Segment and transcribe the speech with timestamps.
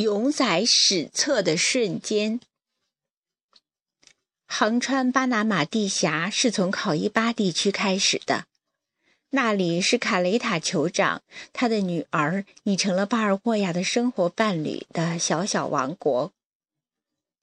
[0.00, 2.40] 永载史册的瞬间。
[4.46, 8.46] 横穿巴拿马地峡是从考伊巴地区开始的，
[9.30, 16.32] 那里是卡雷塔酋长他的女儿已成了巴尔沃亚的生活伴侣的小小王国。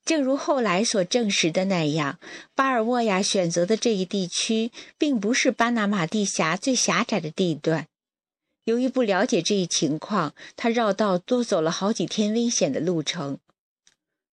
[0.03, 2.19] 正如后来所证实的那样，
[2.55, 7.87] 巴尔沃亚选择的这一地区并不是巴拿马地峡最狭窄的地段。
[8.67, 13.39] 由于不了解这一情况，他绕道多走了好几天危险的路程。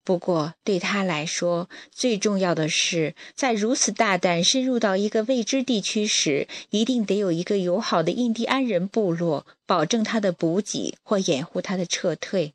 [0.03, 12.55] 不过，对他来说，最重要的是，在如此大胆深入到一个未知地区时，一定得有一个友好的印第安人部落，保证他的补给或掩护他的撤退。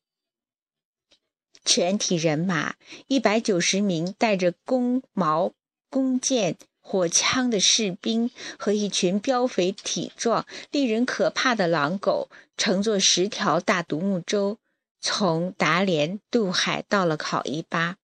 [1.64, 2.76] 全体人马
[3.08, 5.54] 一百九十名带着弓矛、
[5.90, 6.58] 弓箭。
[6.92, 14.58] 火枪的士兵和一群膘肥体壮、令人可怕的狼狗，乘坐十条大独木舟，
[15.00, 17.98] 从达连渡海到了考伊巴。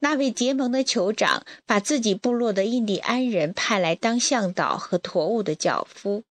[0.00, 6.24] 那位结盟的酋长把自己部落的印第安人派来当向导和驮物的脚夫。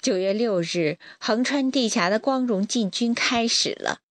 [0.00, 4.01] 九月六日，横穿地峡的光荣进军开始了。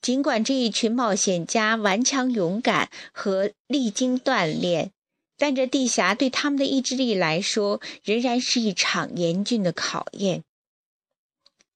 [0.00, 4.92] 尽管这一群冒险家顽强勇敢和历经锻炼，
[5.36, 10.44] 但这地峡对他们的意志力来说仍然是一场严峻的考验。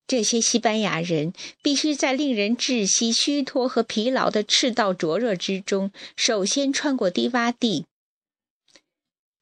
[0.07, 7.87] 这些西班牙人必须在令人窒息、虚脱和疲劳的赤道灼热之中，首先穿过低洼地。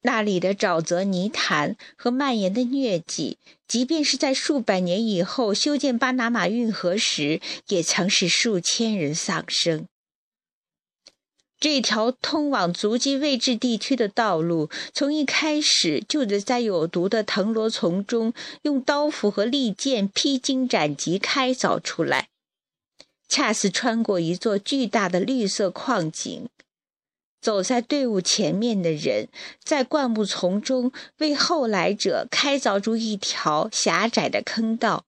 [0.03, 9.87] 那里的沼泽泥潭和蔓延的疟疾，即便是在数百年以后修建巴拿马运河时，也曾使数千人丧生。
[11.59, 22.31] 这条通往足迹未知地区的道路，从一开始就得在有毒的藤萝丛中，用刀斧和利剑披荆斩棘开凿出来，
[23.29, 26.49] 恰似穿过一座巨大的绿色矿井。
[27.41, 29.29] 走在队伍前面的人，
[29.65, 35.05] 在灌木丛中为后来者开凿出一条狭窄的坑道，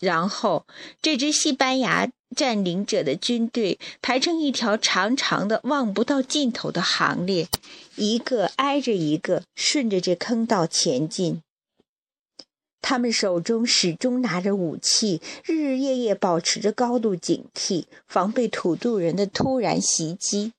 [0.00, 0.66] 然后
[1.00, 7.46] 这支西班牙占领者的军队排成一条长长的、望不到尽头的行列，
[7.94, 11.40] 一个挨着一个，顺着这坑道前进。
[12.82, 20.52] 他们手中始终拿着武器，日日夜夜保持着高度警惕，防备土著人的突然袭击。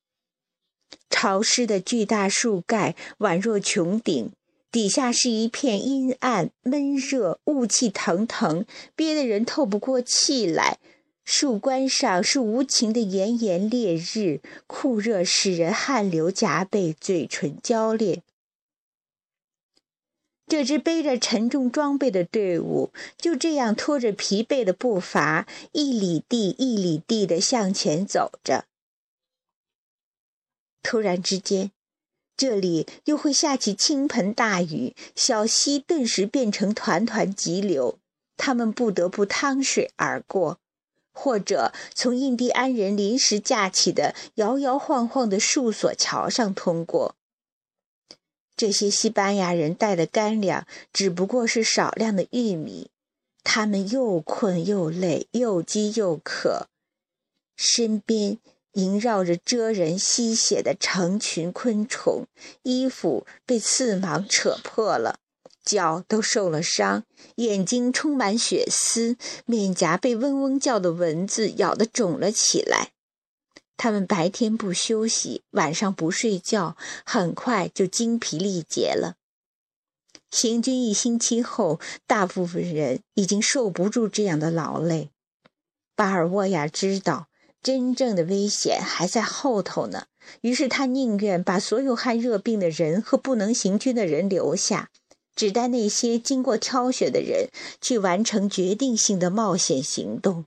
[1.10, 4.32] 潮湿的巨大树盖宛若穹顶，
[4.72, 8.66] 底下是一片阴暗、闷热、雾气腾腾，
[8.96, 10.78] 憋得人透不过气来。
[11.26, 18.22] 树冠上是无情的炎炎烈日，酷热使人汗流浃背，嘴唇焦裂。
[20.48, 28.64] 这支背着沉重装备的队伍就这样拖着疲惫的步伐，一里地一里地地向前走着。
[30.84, 31.72] 突然之间，
[32.36, 38.00] 这里又会下起倾盆大雨，小溪顿时变成团团急流，
[38.38, 40.60] 他们不得不趟水而过，
[41.12, 47.16] 或者从印第安人临时架起的摇摇晃晃的树索桥上通过。
[48.56, 52.90] 这些西班牙人带的干粮只不过是少量的玉米，
[53.44, 56.68] 他们又困又累，又饥又渴，
[57.56, 58.40] 身边。
[58.74, 62.28] 萦绕着蜇人吸血的成群昆虫，
[62.64, 65.20] 衣服被刺芒扯破了，
[65.64, 67.04] 脚都受了伤，
[67.36, 72.92] 眼睛充满血丝，面颊被嗡嗡叫的蚊子咬得肿了起来。
[73.76, 79.16] 他们白天不休息，晚上不睡觉，很快就精疲力竭了。
[80.30, 85.10] 行军一星期后，大部分人已经受不住这样的劳累。
[85.96, 87.27] 巴尔沃亚知道。
[87.62, 90.06] 真正的危险还在后头呢。
[90.42, 94.90] 于是他宁愿把所有患热病的人和不能行军的人留下，
[95.36, 100.46] 只带那些经过挑选的人去完成决定性的冒险行动。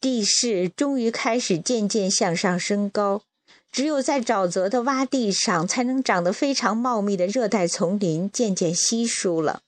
[0.00, 3.22] 地势终于开始渐渐向上升高，
[3.70, 9.62] 只有在沼泽的洼地上，才能长得非常茂密的热带丛林渐渐稀疏了。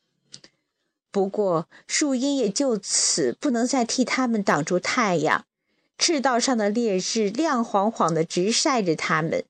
[1.10, 5.44] 不过，树荫也就此不能再替他们挡住太阳。
[5.98, 9.44] 赤道上的烈日亮晃晃地直晒着他们，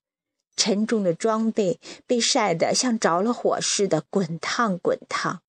[0.57, 5.43] 沉重的装备被晒得像着了火似的滚烫滚烫。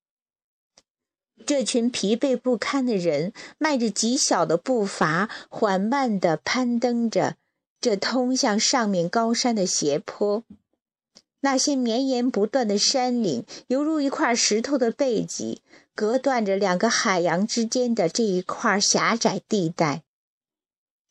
[1.44, 7.36] 这群疲惫不堪的人迈着极小的步伐，缓慢地攀登着
[7.80, 10.44] 这通向上面高山的斜坡。
[11.40, 15.64] 那些绵延不断的山岭，犹如一块石头的背脊，
[15.96, 20.04] 隔断着两个海洋之间的这一块狭窄地带。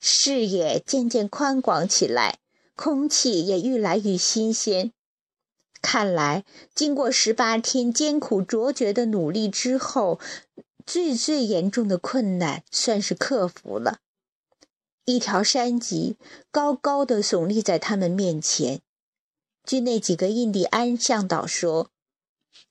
[0.01, 2.39] 视野渐渐宽广起来，
[2.75, 4.93] 空气也愈来愈新鲜。
[5.83, 6.45] 看来，
[6.75, 10.19] 经过十八天艰苦卓绝的努力之后，
[10.87, 13.99] 最最严重的困难算是克服了。
[15.05, 16.17] 一条山脊
[16.51, 18.81] 高高的耸立在他们面前。
[19.65, 21.91] 据那几个印第安向导说，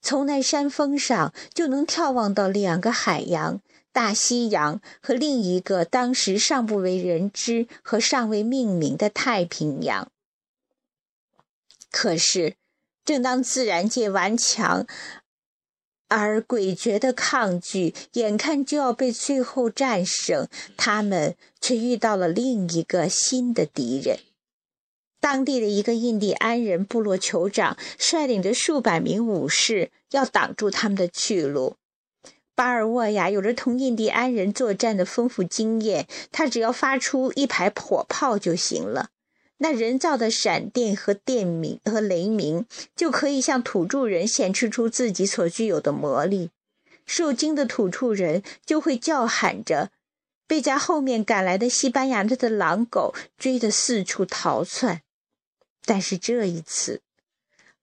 [0.01, 3.61] 从那山峰上就能眺望到两个海洋。
[3.91, 10.11] 大西洋和另一个当时尚不为人知和尚未命名的太平洋。
[11.89, 12.55] 可是，
[13.03, 14.85] 正当自然界顽强
[16.07, 20.47] 而诡谲的抗拒眼看就要被最后战胜，
[20.77, 24.19] 他们却遇到了另一个新的敌人。
[25.19, 31.75] 当地的一个印第安人部落酋长率领着数百名武士，要挡住他们的去路。
[32.55, 39.09] 巴尔沃亚有着同印第安人作战的丰富经验，他只要发出一排火炮就行了。
[39.59, 42.65] 那人造的闪电和电鸣和雷鸣
[42.95, 46.51] 就可以向土著人显示出自己所具有的魔力。
[47.05, 49.89] 受惊的土著人就会叫喊着，
[50.47, 55.01] 被在后面赶来的西班牙的狼狗追得四处逃窜。
[55.89, 57.01] 但是这一次。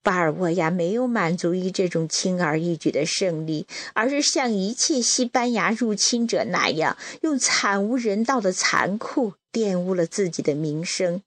[0.01, 11.23] 巴尔沃亚没有满足于这种轻而易举的胜利，而是像一切西班牙入侵者那样，用惨无人道的残酷玷污了自己的名声。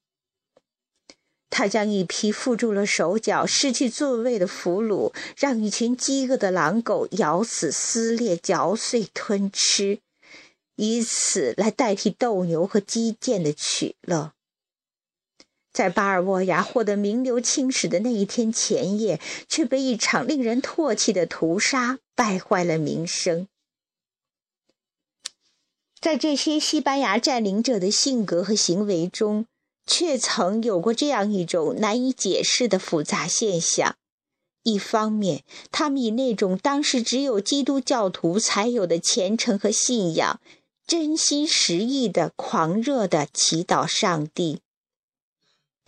[1.50, 10.00] 他将一批缚住了手脚、失去座位的俘虏，让一群饥饿的狼狗咬死、撕裂、嚼碎、吞吃，
[10.78, 14.32] 以此来代替斗牛和击剑的取乐。
[15.80, 19.18] 在巴尔沃亚获得名留青史的那一天前夜，
[19.48, 23.48] 却被一场令人唾弃的屠杀败坏了名声。
[26.02, 29.46] 在这些西班牙占领者的性格和行为中，
[29.88, 33.96] 却曾有过这样一种难以解释的复杂现象：
[34.64, 40.42] 一方面，他们以那种当时只有基督教徒才有的虔诚和信仰，
[40.86, 44.60] 真心实意的狂热的祈祷上帝。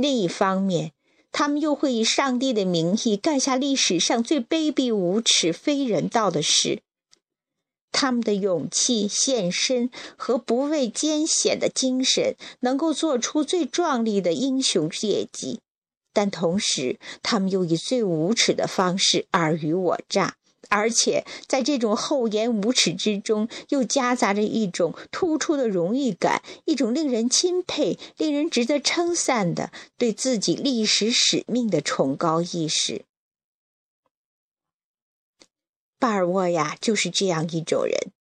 [0.01, 0.91] 另一方面，
[1.31, 6.81] 他们又会以上帝的名义干下历史上最卑鄙无耻、非人道的事。
[7.93, 15.59] 他们的勇气、献身和不畏艰险的精神，能够做出最壮丽的英雄业绩，
[16.13, 20.37] 但同时，他们又以最无耻的方式尔虞我诈。
[20.69, 33.05] 而且在这种厚颜无耻之中，又夹杂着一种突出的荣誉感，一种令人钦佩、令人值得称赞的对自己历史使命的崇高意识。
[35.99, 38.11] 巴尔沃亚就是这样一种人，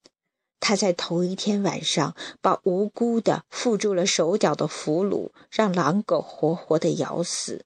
[0.59, 7.65] 他在头一天晚上把无辜的缚住了手脚的俘虏，让狼狗活活的咬死。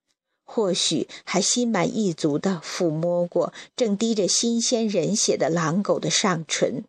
[0.55, 6.85] 或许还心满意足地抚摸过正滴着新鲜人血的狼狗的上唇，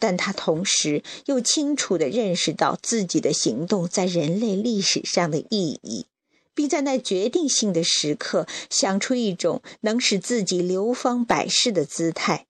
[0.00, 6.06] 但他同时又清楚地认识到自己的行动在人类历史上的意义，
[6.52, 12.46] 并在那决定性的时刻想出一种能使自己流芳百世的姿态。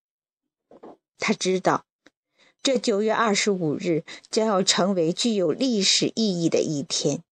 [1.19, 1.85] 他知道，
[2.63, 7.23] 这九月二十五日将要成为具有历史意义的一天。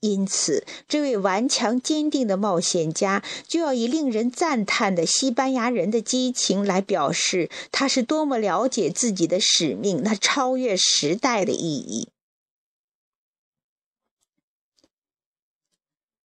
[0.00, 12.08] 因此，这位顽强坚定的冒险家就要以令人赞叹的西班牙人的激情来表示他是多么了解自己的使命，那超越时代的意义。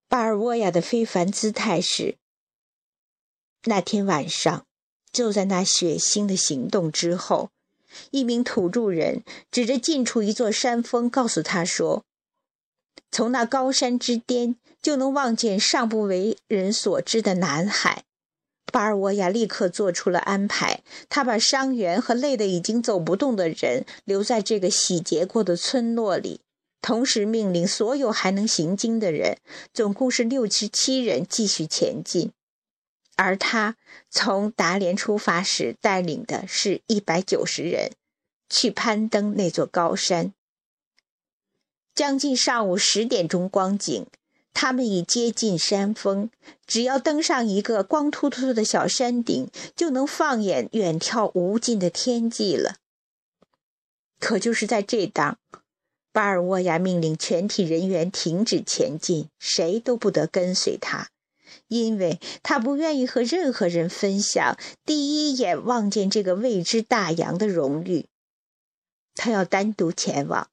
[0.07, 2.17] 巴尔沃亚的非凡姿态是：
[3.63, 4.67] 那天晚上，
[5.11, 7.49] 就在那血腥的行动之后，
[8.11, 12.05] 一名土著人指着近处一座山峰，告诉他说。
[13.13, 18.05] 从那高山之巅就能望见尚不为人所知的南海。
[18.71, 26.41] 巴尔沃亚立刻做出了安排，他把伤员和累得已经走不动的人留在这个洗劫过的村落里，
[26.81, 29.37] 同时命令所有还能行经的人，
[29.71, 32.31] 总共是六十七人，继续前进。
[33.15, 33.75] 而他
[34.09, 37.91] 从达连出发时带领的是一百九十人，
[38.49, 40.33] 去攀登那座高山。
[41.95, 44.07] 将近上午十点钟光景，
[44.53, 46.29] 他们已接近山峰。
[46.65, 52.77] 只要登上一个光秃秃的小山顶，就能放眼远眺无尽的天际了。
[54.19, 55.37] 可就是在这当，
[56.11, 61.09] 巴尔沃亚命令全体人员停止前进，谁都不得跟随他，
[61.67, 68.07] 因为他不愿意和任何人分享第一眼望见这个未知大洋的荣誉。
[69.13, 70.49] 他要单独前往。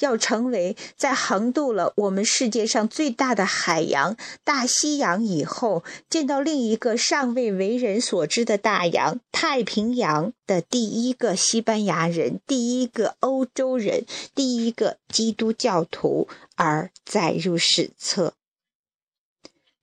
[0.00, 18.34] 要成为在横渡了我们世界上最大的海洋——大西洋以后，见到另一个尚未为人所知的大洋——太平洋的第一个西班牙人，第一个欧洲人，第一个基督教徒，而载入史册。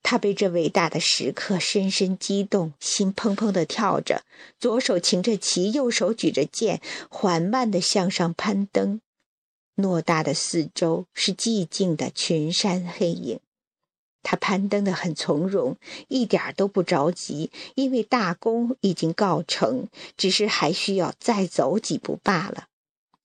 [0.07, 4.21] 他被这伟大的时刻深深激动，心砰砰地跳着，
[4.59, 6.79] 左手擎着旗，右手举着剑，
[7.09, 9.01] 缓慢地向上攀登。
[9.75, 13.39] 偌大的四周是寂静的群山黑影，
[14.23, 15.77] 他攀登的很从容，
[16.07, 22.67] 一点都不着急，因为大功已经告成，只是还需要再走几步罢了。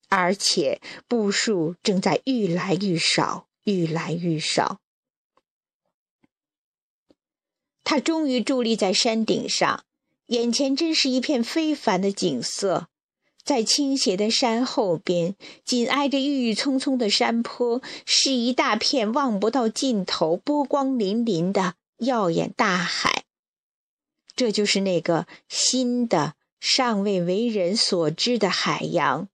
[0.09, 4.81] 而且步数正在愈来愈少，愈来愈少。
[7.85, 9.85] 他终于伫立在山顶上，
[10.27, 12.89] 眼前真是一片非凡的景色。
[13.43, 23.23] 在倾斜的山后边，紧挨着郁郁葱葱的山坡，是一大片望不到尽头、波光粼粼的耀眼大海。
[24.35, 29.27] 这就是那个新的、尚未为人所知的海洋。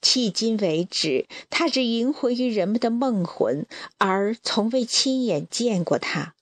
[0.00, 3.66] 迄今为止，它只萦回于人们的梦魂，
[3.98, 6.34] 而从未亲眼见过它。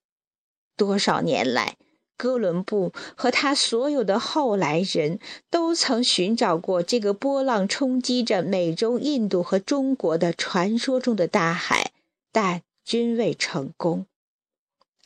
[0.77, 1.77] 多少年来？
[2.19, 11.93] 哥伦布和他所有的后来人都曾寻找过这个波浪冲击着美洲、印度和中国的传说中的大海，
[12.33, 14.07] 但均未成功。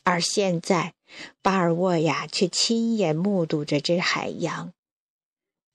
[0.03, 0.95] 而现在，
[1.41, 4.73] 巴尔沃亚却亲眼目睹着这海洋。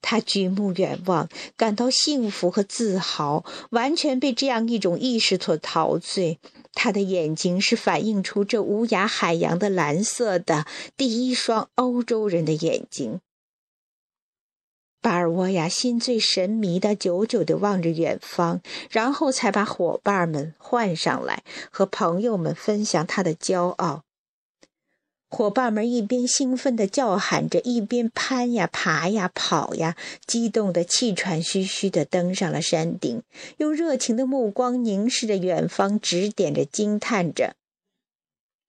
[0.01, 6.39] 他举目远望，感到幸福和自豪，完全被这样一种意识所陶醉。
[6.73, 10.65] 他的眼睛是反映出这无涯海洋的蓝色的
[10.95, 13.19] 第一双欧洲人的眼睛。
[15.01, 24.03] 巴尔沃亚心醉神迷的久久地望着远方，然后才把伙伴们唤上来，和朋友们分享他的骄傲。
[25.31, 29.95] 伙伴们一边兴奋地叫喊着，一边攀呀、爬呀、跑呀，
[30.25, 33.21] 激动得气喘吁吁地登上了山顶，
[33.57, 37.53] 用热情的目光凝视着远方，指点着，惊叹着。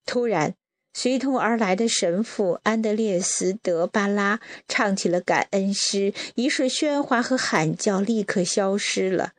[0.04, 0.54] 突然，
[0.92, 9.32] 随同而来的神父安德烈斯·德巴拉唱起了感恩诗，一瞬，喧哗和喊叫立刻消失了。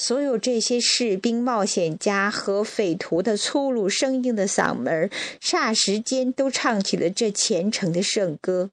[0.00, 5.10] 所有这些士兵、冒险家和匪徒的粗鲁、生硬的嗓门，
[5.42, 8.70] 霎时间都唱起了这虔诚的圣歌。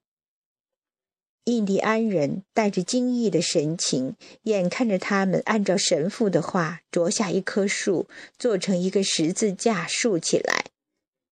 [1.43, 8.07] 印第安人带着惊异的神情，眼看着他们按照神父的话啄下一棵树，
[8.39, 10.67] 做成一个十字架，竖起来，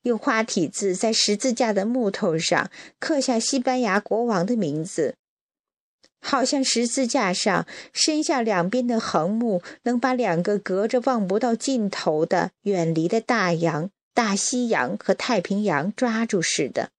[0.02, 5.16] 用花体字在十字架的木头上刻下西班牙国王的名字。
[6.28, 16.90] 好像十字架上伸下两边的横木，能把两个隔着望不到尽头的远离的大洋、大西洋和太平洋抓住似的。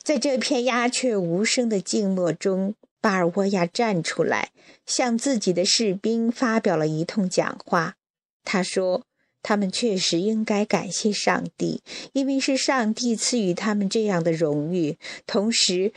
[0.00, 4.52] 在这片鸦雀无声的静默中，巴尔沃亚站出来，
[4.86, 7.96] 向自己的士兵发表了一通讲话。
[8.44, 9.02] 他说
[9.42, 14.96] ：“他们确实应该感谢上帝，因为是上帝赐予他们这样的荣誉，
[15.26, 15.92] 同时。”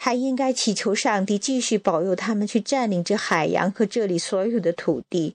[0.00, 5.34] 还应该祈求上帝继续保佑他们去占领这海洋和这里所有的土地。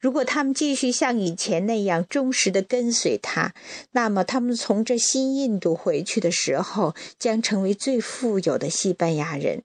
[0.00, 3.54] 如果他们继续像以前那样忠实地跟随他，
[3.92, 9.62] 那么他们从这新印度回去的时候将成为最富有的西班牙人。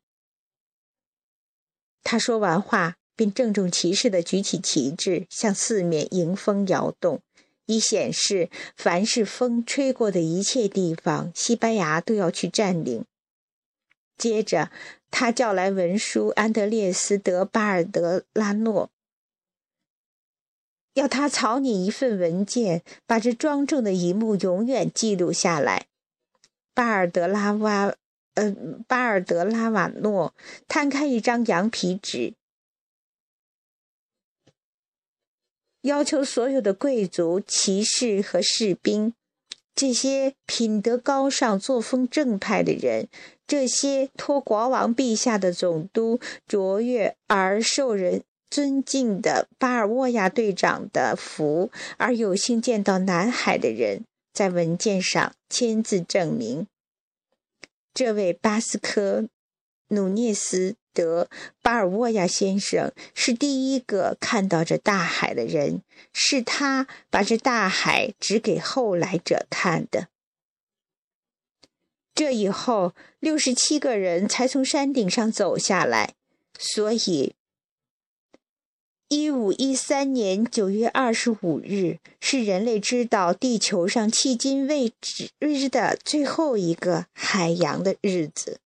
[2.04, 7.22] 他说完话，便郑重其事地举起旗帜，向四面迎风摇动，
[7.66, 13.06] 以显示凡是风吹过的一切地方，西班牙都要去占领。
[14.18, 14.72] 接着，
[15.12, 18.90] 他叫来文书安德烈斯·德巴尔德拉诺，
[20.94, 25.88] 要他草拟一份文件，把这庄重的一幕永远记录下来。
[26.74, 27.94] 巴尔德拉瓦，
[28.36, 28.56] 呃，
[28.88, 30.34] 巴尔德拉瓦诺
[30.68, 32.34] 摊开一张羊皮纸，
[35.82, 39.14] 要求所有的贵族、骑士和士兵。
[39.76, 43.10] 这些品德高尚、作风正派的人，
[43.46, 56.68] 这些托国王陛下的总督、卓越而受人尊敬的巴尔沃亚队长的福，而有幸见到南海的人，在文件上签字证明，
[57.94, 59.28] 这位巴斯科
[59.90, 61.28] 努涅斯德·
[61.62, 65.82] 巴尔沃亚先生是第一个看到这大海的人，
[66.14, 70.08] 是他把这大海指给后来者看的。
[72.16, 76.14] 这以后，六十七个人才从山顶上走下来，
[76.58, 77.34] 所以，
[79.10, 88.62] 一五一三年九月二十五日是人类知道地球上迄今未知的最后一个海洋的日子。